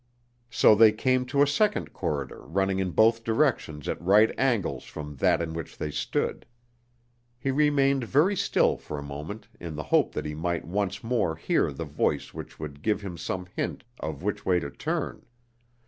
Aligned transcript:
So 0.49 0.73
they 0.73 0.91
came 0.93 1.27
to 1.27 1.43
a 1.43 1.47
second 1.47 1.93
corridor 1.93 2.41
running 2.41 2.79
in 2.79 2.89
both 2.89 3.23
directions 3.23 3.87
at 3.87 4.01
right 4.01 4.33
angles 4.35 4.85
from 4.85 5.17
that 5.17 5.43
in 5.43 5.53
which 5.53 5.77
they 5.77 5.91
stood. 5.91 6.47
He 7.37 7.51
remained 7.51 8.05
very 8.05 8.35
still 8.35 8.77
for 8.77 8.97
a 8.97 9.03
moment 9.03 9.47
in 9.59 9.75
the 9.75 9.83
hope 9.93 10.13
that 10.13 10.25
he 10.25 10.33
might 10.33 10.65
once 10.65 11.03
more 11.03 11.35
hear 11.35 11.71
the 11.71 11.85
voice 11.85 12.33
which 12.33 12.57
would 12.59 12.81
give 12.81 13.01
him 13.01 13.15
some 13.15 13.45
hint 13.55 13.83
of 13.99 14.23
which 14.23 14.43
way 14.43 14.59
to 14.61 14.71
turn. 14.71 15.27